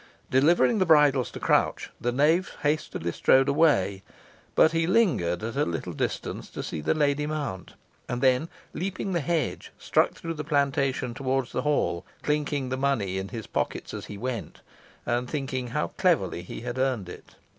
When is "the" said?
0.79-0.85, 2.01-2.11, 6.81-6.95, 9.13-9.19, 10.33-10.43, 11.51-11.61, 12.69-12.77